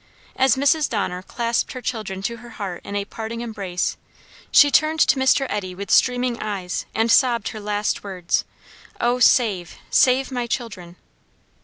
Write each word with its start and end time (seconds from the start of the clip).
As 0.35 0.55
Mrs. 0.55 0.89
Donner 0.89 1.21
clasped 1.21 1.73
her 1.73 1.79
children 1.81 2.23
to 2.23 2.37
her 2.37 2.49
heart 2.57 2.81
in 2.83 2.95
a 2.95 3.05
parting 3.05 3.41
embrace, 3.41 3.97
she 4.49 4.71
turned 4.71 4.99
to 5.01 5.15
Mr. 5.19 5.45
Eddy 5.47 5.75
with 5.75 5.91
streaming 5.91 6.41
eyes 6.41 6.87
and 6.95 7.11
sobbed 7.11 7.49
her 7.49 7.59
last 7.59 8.03
words, 8.03 8.43
"O, 8.99 9.19
save, 9.19 9.75
save, 9.91 10.31
my 10.31 10.47
children!" 10.47 10.95